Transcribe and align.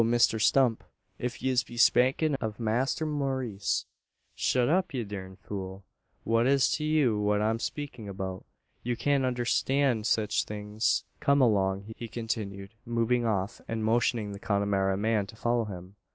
Misther 0.03 0.39
Stump. 0.39 0.83
If 1.19 1.43
yez 1.43 1.61
be 1.63 1.77
spakin' 1.77 2.35
av 2.41 2.59
Masther 2.59 3.05
Maurice" 3.05 3.85
"Shut 4.33 4.67
up, 4.67 4.95
ye 4.95 5.03
durned 5.03 5.37
fool! 5.41 5.83
What 6.23 6.47
is't 6.47 6.73
to 6.77 6.83
you 6.83 7.19
what 7.19 7.39
I'm 7.39 7.59
speakin' 7.59 8.11
beout? 8.11 8.43
You 8.81 8.97
can't 8.97 9.23
unnerstan 9.25 10.03
sech 10.07 10.31
things. 10.47 11.03
Kum 11.19 11.39
along!" 11.39 11.93
he 11.95 12.07
continued, 12.07 12.73
moving 12.83 13.27
off, 13.27 13.61
and 13.67 13.85
motioning 13.85 14.31
the 14.31 14.39
Connemara 14.39 14.97
man 14.97 15.27
to 15.27 15.35
follow 15.35 15.65
him. 15.65 15.95